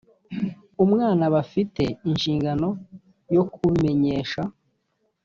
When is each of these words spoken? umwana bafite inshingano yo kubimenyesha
umwana 0.83 1.23
bafite 1.35 1.83
inshingano 2.09 2.67
yo 3.35 3.43
kubimenyesha 3.53 4.41